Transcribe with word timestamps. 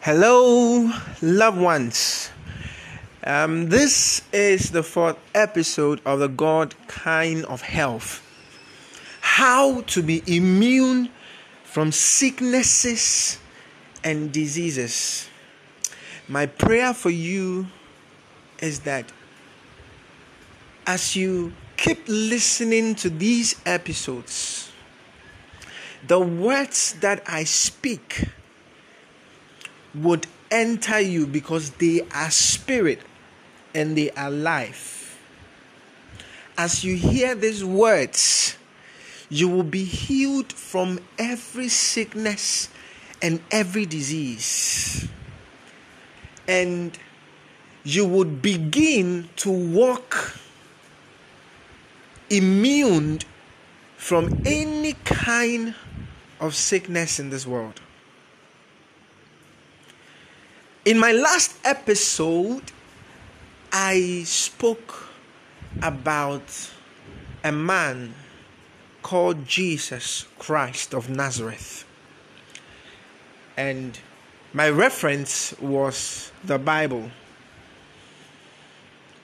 Hello, 0.00 0.90
loved 1.20 1.58
ones. 1.58 2.30
Um, 3.24 3.68
this 3.68 4.22
is 4.32 4.70
the 4.70 4.84
fourth 4.84 5.18
episode 5.34 6.00
of 6.06 6.20
the 6.20 6.28
God 6.28 6.74
Kind 6.86 7.44
of 7.46 7.60
Health. 7.60 8.22
How 9.20 9.80
to 9.80 10.02
be 10.02 10.22
immune 10.26 11.10
from 11.64 11.90
sicknesses 11.90 13.38
and 14.04 14.30
diseases. 14.30 15.28
My 16.28 16.46
prayer 16.46 16.94
for 16.94 17.10
you 17.10 17.66
is 18.60 18.80
that 18.80 19.10
as 20.86 21.16
you 21.16 21.52
keep 21.76 22.04
listening 22.06 22.94
to 22.94 23.10
these 23.10 23.60
episodes, 23.66 24.70
the 26.06 26.20
words 26.20 26.92
that 27.00 27.22
I 27.26 27.42
speak 27.42 28.28
would 29.96 30.26
enter 30.50 31.00
you 31.00 31.26
because 31.26 31.70
they 31.72 32.02
are 32.14 32.30
spirit 32.30 33.00
and 33.74 33.96
they 33.96 34.10
are 34.12 34.30
life. 34.30 35.18
As 36.56 36.84
you 36.84 36.96
hear 36.96 37.34
these 37.34 37.64
words, 37.64 38.56
you 39.28 39.48
will 39.48 39.62
be 39.62 39.84
healed 39.84 40.52
from 40.52 41.00
every 41.18 41.68
sickness 41.68 42.68
and 43.20 43.40
every 43.50 43.86
disease. 43.86 45.08
And 46.48 46.96
you 47.84 48.06
would 48.06 48.40
begin 48.40 49.28
to 49.36 49.50
walk 49.50 50.38
immune 52.30 53.20
from 53.96 54.42
any 54.44 54.92
kind 55.04 55.74
of 56.40 56.54
sickness 56.54 57.18
in 57.18 57.30
this 57.30 57.46
world. 57.46 57.80
In 60.86 61.00
my 61.00 61.10
last 61.10 61.56
episode, 61.64 62.62
I 63.72 64.22
spoke 64.24 65.08
about 65.82 66.70
a 67.42 67.50
man 67.50 68.14
called 69.02 69.48
Jesus 69.48 70.26
Christ 70.38 70.94
of 70.94 71.10
Nazareth. 71.10 71.84
And 73.56 73.98
my 74.52 74.70
reference 74.70 75.58
was 75.60 76.30
the 76.44 76.56
Bible. 76.56 77.10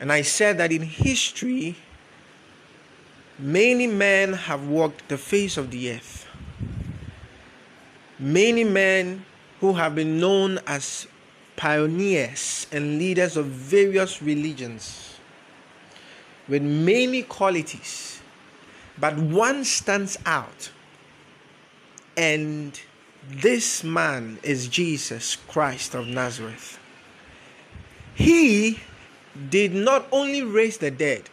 And 0.00 0.10
I 0.10 0.22
said 0.22 0.58
that 0.58 0.72
in 0.72 0.82
history, 0.82 1.76
many 3.38 3.86
men 3.86 4.32
have 4.32 4.66
walked 4.66 5.08
the 5.08 5.16
face 5.16 5.56
of 5.56 5.70
the 5.70 5.92
earth 5.92 6.26
many 8.18 8.62
men 8.62 9.24
who 9.60 9.72
have 9.72 9.96
been 9.96 10.20
known 10.20 10.58
as 10.66 11.08
pioneers 11.56 12.66
and 12.72 12.98
leaders 12.98 13.36
of 13.36 13.46
various 13.46 14.22
religions 14.22 15.16
with 16.48 16.62
many 16.62 17.22
qualities, 17.22 18.20
but 18.98 19.16
one 19.16 19.64
stands 19.64 20.18
out, 20.26 20.70
and 22.16 22.80
this 23.28 23.84
man 23.84 24.38
is 24.42 24.68
Jesus 24.68 25.36
Christ 25.36 25.94
of 25.94 26.06
Nazareth. 26.06 26.78
He 28.14 28.80
did 29.48 29.74
not 29.74 30.06
only 30.12 30.42
raise 30.42 30.78
the 30.78 30.90
dead, 30.90 31.30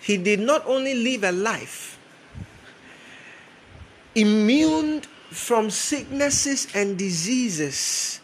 he 0.00 0.16
did 0.16 0.40
not 0.40 0.66
only 0.66 0.94
live 0.94 1.24
a 1.24 1.32
life 1.32 1.98
immune 4.14 5.02
from 5.30 5.70
sicknesses 5.70 6.66
and 6.74 6.98
diseases 6.98 8.20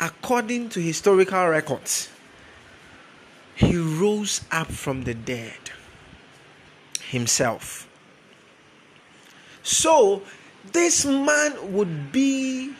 according 0.00 0.68
to 0.70 0.80
historical 0.80 1.46
records. 1.46 2.08
He 3.54 3.76
rose 3.76 4.40
up 4.50 4.70
from 4.70 5.04
the 5.04 5.14
dead 5.14 5.70
himself. 7.08 7.88
So, 9.62 10.22
this 10.72 11.04
man 11.04 11.72
would 11.72 12.10
be 12.10 12.74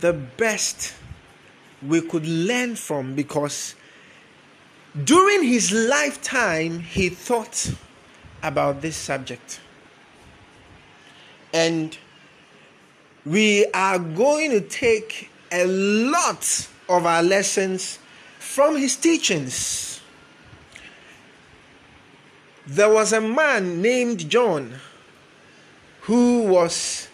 the 0.00 0.12
best 0.12 0.94
we 1.86 2.00
could 2.00 2.26
learn 2.26 2.76
from 2.76 3.14
because 3.14 3.74
during 5.04 5.42
his 5.42 5.72
lifetime 5.72 6.80
he 6.80 7.08
thought 7.08 7.72
about 8.42 8.82
this 8.82 8.96
subject. 8.96 9.60
And 11.52 11.96
we 13.24 13.66
are 13.72 13.98
going 13.98 14.50
to 14.52 14.60
take 14.60 15.30
a 15.52 15.66
lot 15.66 16.68
of 16.88 17.06
our 17.06 17.22
lessons 17.22 17.98
from 18.38 18.76
his 18.76 18.96
teachings. 18.96 20.00
There 22.66 22.88
was 22.88 23.12
a 23.12 23.20
man 23.20 23.82
named 23.82 24.30
John 24.30 24.74
who 26.02 26.44
was 26.44 27.08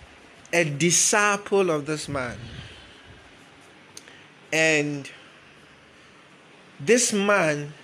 a 0.52 0.64
disciple 0.64 1.70
of 1.70 1.86
this 1.86 2.08
man. 2.08 2.38
And 4.52 5.10
this 6.80 7.12
man 7.12 7.74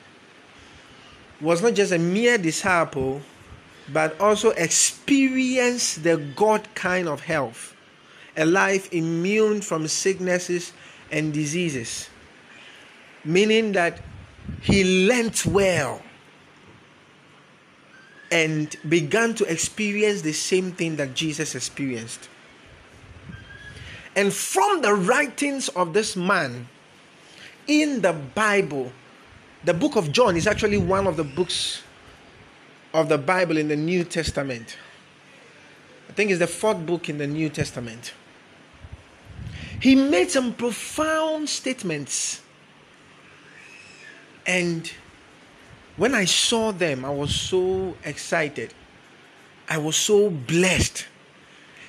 was 1.41 1.63
not 1.63 1.75
just 1.75 1.93
a 1.93 1.99
mere 1.99 2.39
disciple, 2.39 3.21
but 3.93 4.19
also 4.21 4.51
experienced 4.51 6.05
the 6.05 6.17
God 6.17 6.67
kind 6.75 7.09
of 7.09 7.23
health 7.23 7.74
a 8.37 8.45
life 8.45 8.93
immune 8.93 9.61
from 9.61 9.87
sicknesses 9.89 10.73
and 11.11 11.33
diseases, 11.33 12.09
meaning 13.25 13.73
that 13.73 14.01
he 14.61 15.07
learnt 15.09 15.47
well 15.47 16.03
and 18.31 18.77
began 18.89 19.35
to 19.35 19.45
experience 19.45 20.23
the 20.23 20.33
same 20.33 20.73
thing 20.73 20.97
that 20.97 21.15
Jesus 21.15 21.55
experienced. 21.55 22.29
And 24.17 24.33
from 24.33 24.83
the 24.83 24.95
writings 24.95 25.69
of 25.71 25.93
this 25.93 26.17
man 26.17 26.69
in 27.67 28.01
the 28.01 28.13
Bible, 28.13 28.93
the 29.65 29.75
book 29.75 29.97
of 29.97 30.13
John 30.13 30.37
is 30.37 30.47
actually 30.47 30.79
one 30.79 31.07
of 31.07 31.17
the 31.17 31.25
books 31.25 31.83
of 32.93 33.09
the 33.09 33.19
Bible 33.19 33.57
in 33.57 33.69
the 33.69 33.77
New 33.77 34.05
Testament. 34.05 34.77
I 36.09 36.13
think 36.13 36.31
it's 36.31 36.39
the 36.39 36.47
fourth 36.47 36.85
book 36.85 37.09
in 37.09 37.19
the 37.19 37.27
New 37.27 37.49
Testament. 37.49 38.13
He 39.85 39.95
made 39.95 40.31
some 40.31 40.55
profound 40.55 41.47
statements. 41.47 42.41
And 44.47 44.91
when 45.99 46.15
I 46.15 46.25
saw 46.25 46.73
them, 46.73 47.05
I 47.05 47.11
was 47.11 47.39
so 47.39 47.95
excited. 48.03 48.73
I 49.69 49.77
was 49.77 49.97
so 49.97 50.31
blessed. 50.31 51.05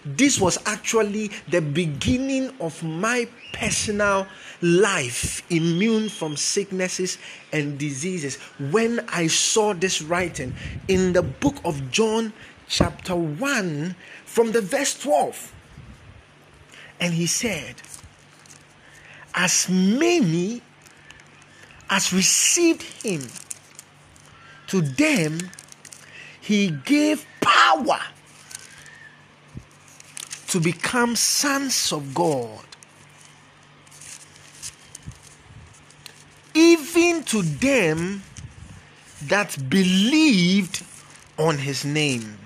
This 0.04 0.42
was 0.42 0.60
actually 0.66 1.32
the 1.48 1.62
beginning 1.62 2.52
of 2.60 2.84
my 2.84 3.30
personal 3.54 4.28
life, 4.62 5.50
immune 5.50 6.10
from 6.10 6.36
sicknesses 6.36 7.18
and 7.54 7.78
diseases. 7.78 8.36
When 8.72 9.06
I 9.08 9.28
saw 9.28 9.74
this 9.74 10.02
writing 10.02 10.54
in 10.90 11.14
the 11.14 11.24
book 11.24 11.56
of 11.64 11.92
John, 11.92 12.34
chapter 12.68 13.16
1, 13.16 13.96
from 14.26 14.52
the 14.52 14.60
verse 14.60 15.00
12. 15.00 15.54
And 17.00 17.14
he 17.14 17.28
said, 17.28 17.76
As 19.34 19.70
many 19.70 20.62
as 21.90 22.14
received 22.14 22.84
him, 23.04 23.22
to 24.68 24.82
them 24.82 25.52
he 26.42 26.70
gave 26.70 27.26
power 27.42 28.00
to 30.48 30.60
become 30.60 31.16
sons 31.16 31.92
of 31.92 32.14
God. 32.14 32.66
Even 36.54 37.24
to 37.26 37.42
them 37.42 38.24
that 39.24 39.70
believed 39.70 40.84
on 41.38 41.58
his 41.58 41.84
name. 41.84 42.38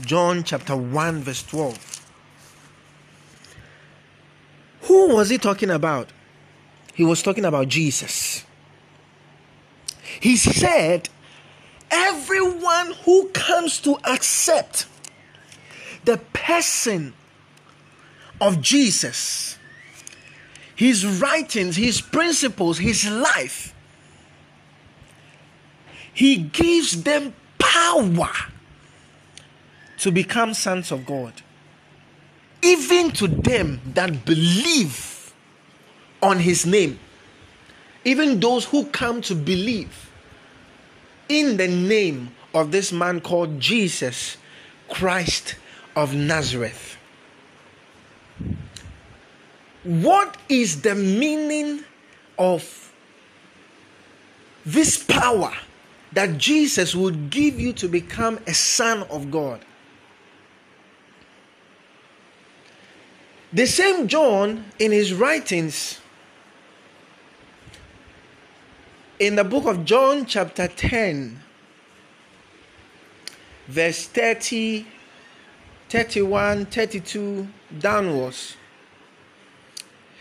John 0.00 0.44
chapter 0.44 0.76
1, 0.76 1.22
verse 1.22 1.42
12. 1.44 1.89
Who 5.00 5.14
was 5.14 5.30
he 5.30 5.38
talking 5.38 5.70
about? 5.70 6.10
He 6.92 7.04
was 7.04 7.22
talking 7.22 7.46
about 7.46 7.68
Jesus. 7.68 8.44
He 10.20 10.36
said, 10.36 11.08
Everyone 11.90 12.92
who 13.06 13.30
comes 13.30 13.80
to 13.80 13.96
accept 14.04 14.84
the 16.04 16.18
person 16.34 17.14
of 18.42 18.60
Jesus, 18.60 19.56
his 20.76 21.06
writings, 21.06 21.76
his 21.76 22.02
principles, 22.02 22.76
his 22.76 23.08
life, 23.10 23.74
he 26.12 26.36
gives 26.36 27.04
them 27.04 27.32
power 27.58 28.30
to 29.96 30.12
become 30.12 30.52
sons 30.52 30.92
of 30.92 31.06
God 31.06 31.32
even 32.62 33.10
to 33.12 33.28
them 33.28 33.80
that 33.94 34.24
believe 34.24 35.32
on 36.22 36.38
his 36.38 36.66
name, 36.66 36.98
even 38.04 38.40
those 38.40 38.64
who 38.64 38.86
come 38.86 39.20
to 39.22 39.34
believe 39.34 40.10
in 41.28 41.56
the 41.56 41.68
name 41.68 42.34
of 42.54 42.72
this 42.72 42.92
man 42.92 43.20
called 43.20 43.60
Jesus 43.60 44.36
Christ 44.88 45.56
of 45.94 46.14
Nazareth. 46.14 46.96
What 49.84 50.36
is 50.48 50.82
the 50.82 50.94
meaning 50.94 51.84
of 52.38 52.92
this 54.66 55.02
power 55.02 55.52
that 56.12 56.36
Jesus 56.36 56.94
would 56.94 57.30
give 57.30 57.58
you 57.58 57.72
to 57.74 57.88
become 57.88 58.38
a 58.46 58.52
son 58.52 59.04
of 59.04 59.30
God? 59.30 59.64
The 63.52 63.66
same 63.66 64.06
John 64.06 64.64
in 64.78 64.92
his 64.92 65.12
writings 65.12 65.98
in 69.18 69.34
the 69.34 69.42
book 69.42 69.66
of 69.66 69.84
John, 69.84 70.24
chapter 70.24 70.68
10, 70.68 71.40
verse 73.66 74.06
30, 74.06 74.86
31, 75.88 76.66
32 76.66 77.48
downwards, 77.76 78.56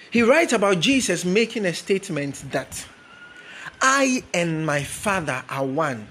he 0.10 0.24
writes 0.24 0.54
about 0.54 0.80
Jesus 0.80 1.24
making 1.24 1.68
a 1.68 1.74
statement 1.74 2.52
that 2.52 2.84
I 3.80 4.24
and 4.34 4.66
my 4.66 4.84
Father 4.84 5.44
are 5.48 5.66
one. 5.66 6.08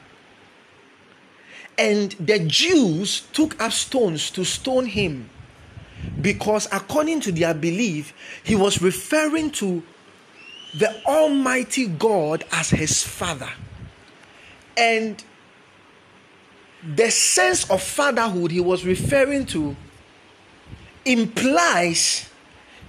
And 1.76 2.12
the 2.12 2.38
Jews 2.38 3.22
took 3.32 3.60
up 3.60 3.72
stones 3.72 4.30
to 4.30 4.44
stone 4.44 4.86
him 4.86 5.30
because, 6.20 6.66
according 6.72 7.20
to 7.20 7.32
their 7.32 7.54
belief, 7.54 8.12
he 8.42 8.54
was 8.54 8.80
referring 8.82 9.50
to 9.52 9.82
the 10.74 11.04
Almighty 11.04 11.86
God 11.86 12.44
as 12.52 12.70
his 12.70 13.02
Father. 13.02 13.50
And 14.76 15.22
the 16.94 17.10
sense 17.10 17.68
of 17.70 17.82
fatherhood 17.82 18.50
he 18.50 18.60
was 18.60 18.84
referring 18.84 19.46
to 19.46 19.74
implies 21.04 22.28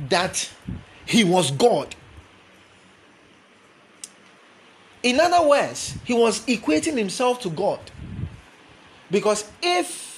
that 0.10 0.50
he 1.06 1.24
was 1.24 1.51
God. 1.51 1.95
In 5.01 5.19
other 5.19 5.48
words, 5.48 5.95
he 6.04 6.13
was 6.13 6.45
equating 6.45 6.98
himself 6.98 7.42
to 7.42 7.50
God. 7.50 7.80
Because 9.10 9.50
if 9.62 10.08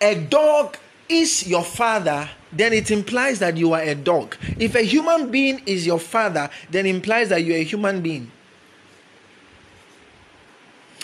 a 0.00 0.14
dog 0.14 0.76
is 1.08 1.46
your 1.46 1.64
father, 1.64 2.28
then 2.52 2.72
it 2.72 2.90
implies 2.90 3.38
that 3.38 3.56
you 3.56 3.72
are 3.72 3.82
a 3.82 3.94
dog. 3.94 4.36
If 4.58 4.74
a 4.74 4.82
human 4.82 5.30
being 5.30 5.62
is 5.66 5.86
your 5.86 5.98
father, 5.98 6.50
then 6.70 6.86
implies 6.86 7.30
that 7.30 7.44
you're 7.44 7.56
a 7.56 7.64
human 7.64 8.00
being. 8.00 8.30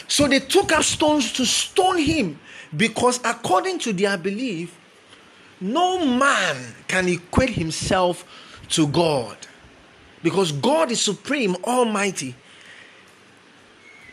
So 0.09 0.29
they 0.29 0.41
took 0.41 0.73
up 0.73 0.83
stones 0.85 1.33
to 1.33 1.45
stone 1.45 1.99
him 1.99 2.39
because, 2.77 3.21
according 3.25 3.79
to 3.81 3.93
their 3.93 4.17
belief, 4.17 4.79
no 5.61 6.05
man 6.05 6.57
can 6.89 7.09
equate 7.09 7.51
himself 7.51 8.25
to 8.71 8.87
God 8.87 9.37
because 10.23 10.53
God 10.53 10.91
is 10.91 11.01
supreme, 11.01 11.57
almighty. 11.65 12.35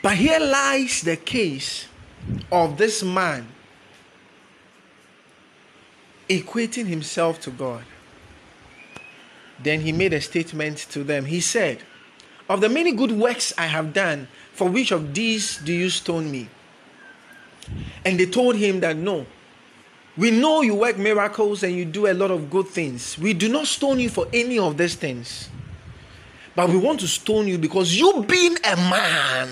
But 0.01 0.16
here 0.16 0.39
lies 0.39 1.01
the 1.01 1.18
case 1.18 1.88
of 2.51 2.78
this 2.78 3.04
man 3.04 3.48
equating 6.31 6.88
himself 6.88 7.42
to 7.42 7.51
God. 7.51 7.83
Then 9.60 9.81
he 9.81 9.92
made 9.92 10.13
a 10.13 10.22
statement 10.22 10.78
to 10.92 11.04
them. 11.04 11.25
He 11.25 11.42
said, 11.42 11.80
Of 12.50 12.62
the 12.62 12.69
many 12.69 12.94
good 12.94 13.12
works 13.12 13.54
I 13.57 13.68
have 13.68 13.94
done, 13.94 14.28
for 14.54 14.69
which 14.69 14.92
of 14.92 15.13
these 15.13 15.57
do 15.57 15.74
you 15.74 15.89
stone 15.89 16.31
me? 16.31 16.50
And 18.06 18.19
they 18.19 18.25
told 18.25 18.56
him 18.56 18.80
that 18.80 18.95
no, 18.95 19.25
we 20.18 20.31
know 20.31 20.62
you 20.62 20.75
work 20.75 20.98
miracles 20.98 21.63
and 21.63 21.75
you 21.75 21.86
do 21.86 22.07
a 22.07 22.13
lot 22.13 22.31
of 22.31 22.50
good 22.50 22.68
things. 22.68 23.18
We 23.18 23.33
do 23.33 23.48
not 23.48 23.68
stone 23.68 24.00
you 24.00 24.10
for 24.10 24.28
any 24.33 24.57
of 24.57 24.78
these 24.78 24.95
things. 24.95 25.50
But 26.56 26.69
we 26.69 26.78
want 26.78 27.00
to 27.01 27.07
stone 27.07 27.48
you 27.48 27.57
because 27.57 27.98
you 27.98 28.25
being 28.28 28.57
a 28.63 28.75
man. 28.75 29.48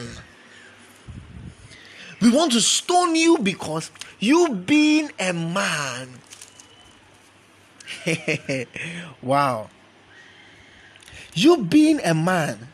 We 2.22 2.32
want 2.32 2.52
to 2.54 2.62
stone 2.62 3.16
you 3.16 3.38
because 3.38 3.90
you 4.20 4.54
being 4.54 5.12
a 5.18 5.32
man. 5.32 6.10
wow. 9.22 9.70
You 11.34 11.58
being 11.64 12.00
a 12.04 12.14
man 12.14 12.68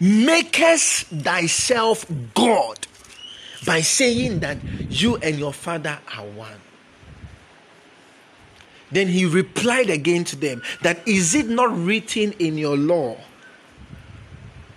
makest 0.00 1.06
thyself 1.06 2.06
God 2.34 2.86
by 3.66 3.80
saying 3.80 4.40
that 4.40 4.58
you 4.88 5.16
and 5.16 5.38
your 5.38 5.52
father 5.52 5.98
are 6.16 6.24
one. 6.24 6.60
Then 8.90 9.08
he 9.08 9.26
replied 9.26 9.90
again 9.90 10.24
to 10.24 10.36
them 10.36 10.62
that 10.82 11.06
is 11.06 11.34
it 11.34 11.48
not 11.48 11.76
written 11.76 12.32
in 12.38 12.56
your 12.56 12.76
law 12.76 13.18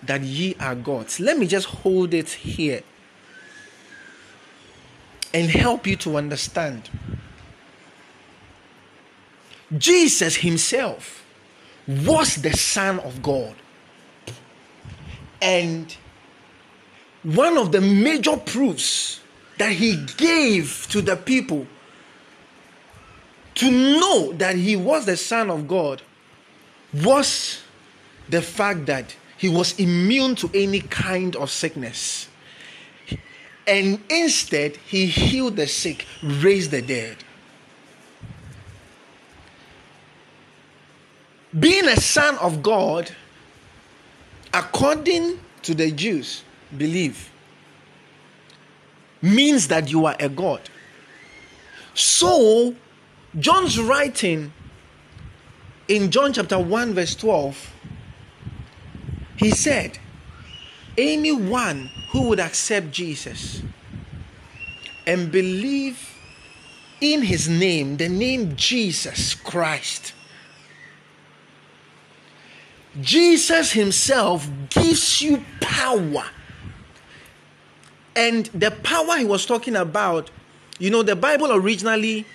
that 0.03 0.21
ye 0.21 0.55
are 0.59 0.75
gods? 0.75 1.19
Let 1.19 1.37
me 1.37 1.47
just 1.47 1.67
hold 1.67 2.13
it 2.13 2.29
here 2.29 2.83
and 5.33 5.49
help 5.49 5.87
you 5.87 5.95
to 5.97 6.17
understand. 6.17 6.89
Jesus 9.77 10.35
himself 10.37 11.25
was 11.87 12.35
the 12.35 12.53
Son 12.53 12.99
of 12.99 13.21
God. 13.21 13.55
And 15.41 15.95
one 17.23 17.57
of 17.57 17.71
the 17.71 17.81
major 17.81 18.37
proofs 18.37 19.21
that 19.57 19.71
he 19.71 20.05
gave 20.17 20.87
to 20.89 21.01
the 21.01 21.15
people 21.15 21.67
to 23.55 23.69
know 23.69 24.33
that 24.33 24.55
he 24.55 24.75
was 24.75 25.05
the 25.05 25.17
Son 25.17 25.49
of 25.49 25.67
God 25.67 26.01
was 26.93 27.61
the 28.29 28.41
fact 28.41 28.85
that 28.87 29.15
he 29.37 29.49
was 29.49 29.79
immune 29.79 30.35
to 30.35 30.49
any 30.53 30.81
kind 30.81 31.35
of 31.35 31.49
sickness. 31.49 32.27
And 33.67 34.01
instead, 34.09 34.77
he 34.77 35.05
healed 35.05 35.55
the 35.55 35.67
sick, 35.67 36.05
raised 36.23 36.71
the 36.71 36.81
dead. 36.81 37.17
Being 41.59 41.87
a 41.87 41.97
son 41.99 42.37
of 42.37 42.63
God, 42.63 43.11
according 44.53 45.39
to 45.63 45.75
the 45.75 45.91
Jews, 45.91 46.43
believe, 46.77 47.29
means 49.21 49.67
that 49.67 49.91
you 49.91 50.05
are 50.05 50.15
a 50.19 50.29
God. 50.29 50.61
So, 51.93 52.75
John's 53.37 53.79
writing 53.79 54.53
in 55.87 56.09
John 56.09 56.31
chapter 56.31 56.57
1, 56.57 56.93
verse 56.93 57.15
12, 57.15 57.73
he 59.35 59.51
said, 59.51 59.99
Anyone 60.97 61.89
who 62.11 62.29
would 62.29 62.39
accept 62.39 62.91
Jesus 62.91 63.61
and 65.05 65.31
believe 65.31 66.15
in 67.01 67.23
his 67.23 67.49
name, 67.49 67.97
the 67.97 68.07
name 68.07 68.55
Jesus 68.55 69.33
Christ, 69.33 70.13
Jesus 72.99 73.71
Himself 73.71 74.49
gives 74.69 75.21
you 75.21 75.43
power. 75.61 76.25
And 78.15 78.47
the 78.47 78.71
power 78.71 79.17
He 79.17 79.25
was 79.25 79.45
talking 79.45 79.75
about, 79.75 80.29
you 80.79 80.89
know, 80.89 81.01
the 81.01 81.15
Bible 81.15 81.53
originally, 81.53 82.25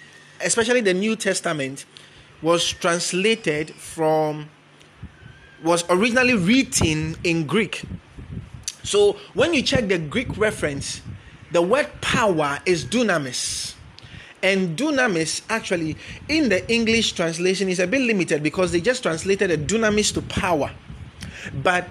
especially 0.42 0.80
the 0.80 0.94
New 0.94 1.16
Testament, 1.16 1.84
was 2.40 2.68
translated 2.68 3.70
from, 3.74 4.48
was 5.62 5.84
originally 5.90 6.34
written 6.34 7.16
in 7.22 7.46
Greek. 7.46 7.82
So 8.82 9.18
when 9.34 9.52
you 9.52 9.62
check 9.62 9.88
the 9.88 9.98
Greek 9.98 10.36
reference, 10.38 11.02
the 11.52 11.62
word 11.62 11.88
power 12.00 12.58
is 12.66 12.84
dunamis. 12.84 13.75
And 14.46 14.78
dunamis, 14.78 15.42
actually, 15.48 15.96
in 16.28 16.48
the 16.48 16.60
English 16.72 17.14
translation, 17.14 17.68
is 17.68 17.80
a 17.80 17.86
bit 17.88 18.00
limited 18.00 18.44
because 18.44 18.70
they 18.70 18.80
just 18.80 19.02
translated 19.02 19.50
a 19.50 19.58
dunamis 19.58 20.14
to 20.14 20.22
power. 20.22 20.70
But 21.64 21.88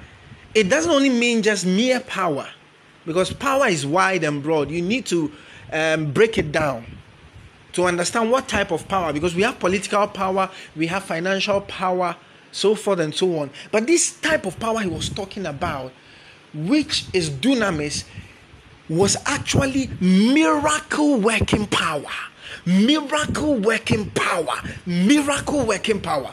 it 0.53 0.69
doesn't 0.69 0.89
only 0.89 1.09
mean 1.09 1.43
just 1.43 1.65
mere 1.65 1.99
power, 1.99 2.47
because 3.05 3.33
power 3.33 3.67
is 3.67 3.85
wide 3.85 4.23
and 4.23 4.41
broad. 4.41 4.71
You 4.71 4.81
need 4.81 5.05
to 5.07 5.33
um, 5.73 6.13
break 6.13 6.37
it 6.37 6.53
down 6.53 6.85
to 7.73 7.83
understand 7.83 8.31
what 8.31 8.47
type 8.47 8.71
of 8.71 8.87
power, 8.87 9.11
because 9.11 9.35
we 9.35 9.41
have 9.41 9.59
political 9.59 10.07
power, 10.07 10.49
we 10.77 10.87
have 10.87 11.03
financial 11.03 11.59
power, 11.59 12.15
so 12.53 12.73
forth 12.73 12.99
and 12.99 13.13
so 13.13 13.37
on. 13.37 13.49
But 13.69 13.85
this 13.85 14.17
type 14.21 14.45
of 14.45 14.57
power 14.61 14.79
he 14.79 14.87
was 14.87 15.09
talking 15.09 15.45
about, 15.45 15.91
which 16.53 17.03
is 17.11 17.29
dunamis, 17.29 18.05
was 18.87 19.17
actually 19.25 19.89
miracle 19.99 21.19
working 21.19 21.67
power. 21.67 22.15
Miracle 22.65 23.55
working 23.55 24.09
power. 24.11 24.61
Miracle 24.85 25.65
working 25.65 26.01
power. 26.01 26.31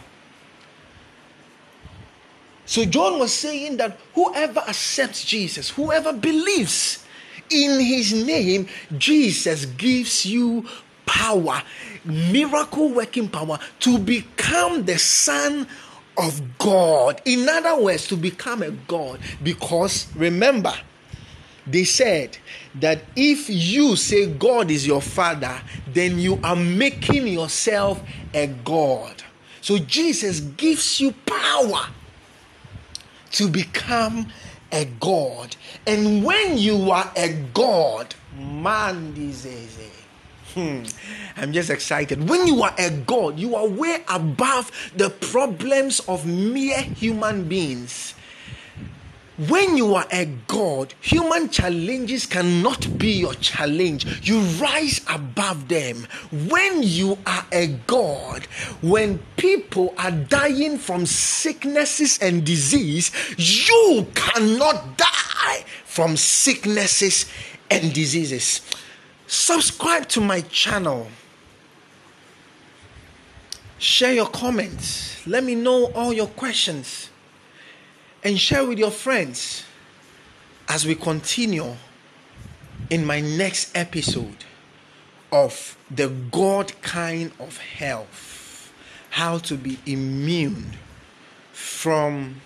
So 2.65 2.85
John 2.85 3.19
was 3.19 3.33
saying 3.33 3.77
that 3.79 3.99
whoever 4.15 4.61
accepts 4.61 5.25
Jesus, 5.25 5.71
whoever 5.71 6.13
believes 6.13 7.05
in 7.51 7.81
his 7.81 8.13
name, 8.13 8.67
Jesus 8.97 9.67
gives 9.67 10.25
you 10.25 10.67
power, 11.05 11.63
miracle 12.05 12.89
working 12.89 13.29
power 13.29 13.59
to 13.81 13.99
become 13.99 14.85
the 14.85 14.99
son 14.99 15.67
of 16.17 16.41
God. 16.59 17.21
In 17.25 17.49
other 17.49 17.81
words, 17.83 18.07
to 18.09 18.17
become 18.17 18.63
a 18.63 18.71
God. 18.71 19.21
Because 19.43 20.07
remember, 20.15 20.73
they 21.67 21.85
said 21.85 22.39
that 22.77 23.03
if 23.15 23.49
you 23.49 23.97
say 23.97 24.27
God 24.27 24.71
is 24.71 24.87
your 24.87 25.03
father, 25.03 25.61
then 25.87 26.19
you 26.19 26.41
are 26.43 26.57
making 26.57 27.29
yourself 27.29 28.03
a 28.35 28.47
God. 28.47 29.23
So 29.61 29.79
Jesus 29.79 30.41
gives 30.41 31.01
you 31.01 31.13
power 31.13 31.87
to 33.33 33.49
become 33.49 34.29
a 34.73 34.85
God. 34.85 35.57
And 35.87 36.25
when 36.25 36.59
you 36.59 36.91
are 36.91 37.11
a 37.17 37.33
God, 37.55 38.15
man, 38.37 39.15
this 39.15 39.45
is 39.45 39.79
Hmm. 40.55 40.85
I'm 41.37 41.53
just 41.53 41.71
excited. 41.71 42.29
When 42.29 42.47
you 42.47 42.63
are 42.63 42.75
a 42.77 42.91
God, 42.91 43.39
you 43.39 43.57
are 43.57 43.67
way 43.67 44.05
above 44.07 44.71
the 44.95 45.09
problems 45.09 46.01
of 46.01 46.27
mere 46.27 46.83
human 46.83 47.49
beings. 47.49 48.15
When 49.39 49.79
you 49.79 49.95
are 49.95 50.07
a 50.13 50.27
God, 50.47 50.93
human 51.01 51.49
challenges 51.49 52.27
cannot 52.27 52.99
be 52.99 53.13
your 53.13 53.33
challenge. 53.35 54.29
You 54.29 54.41
rise 54.41 55.01
above 55.09 55.69
them. 55.69 56.07
When 56.31 56.83
you 56.83 57.17
are 57.27 57.47
a 57.51 57.69
God, 57.87 58.45
when 58.83 59.21
people 59.39 59.95
are 59.97 60.11
dying 60.11 60.77
from 60.77 61.07
sicknesses 61.07 62.19
and 62.19 62.45
disease, 62.45 63.11
you 63.39 64.07
cannot 64.15 64.99
die 64.99 65.65
from 65.87 66.19
sicknesses 66.19 67.25
and 67.71 67.93
diseases. 67.95 68.61
Subscribe 69.27 70.09
to 70.11 70.21
my 70.21 70.43
channel. 70.43 71.07
Share 73.79 74.13
your 74.13 74.29
comments. 74.29 75.27
Let 75.27 75.43
me 75.43 75.55
know 75.55 75.87
all 75.95 76.13
your 76.13 76.27
questions 76.27 77.09
and 78.25 78.39
share 78.39 78.65
with 78.65 78.79
your 78.79 78.91
friends 78.91 79.65
as 80.69 80.87
we 80.87 80.95
continue 80.95 81.75
in 82.91 83.05
my 83.05 83.21
next 83.21 83.77
episode 83.77 84.45
of 85.33 85.77
the 85.91 86.09
God 86.09 86.73
kind 86.83 87.33
of 87.41 87.59
health, 87.59 88.73
how 89.11 89.39
to 89.39 89.57
be 89.57 89.79
immune 89.87 90.73
from 91.53 92.41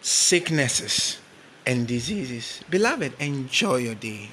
sicknesses 0.00 1.18
and 1.66 1.86
diseases. 1.86 2.62
Beloved, 2.70 3.14
enjoy 3.20 3.76
your 3.76 3.94
day. 3.94 4.30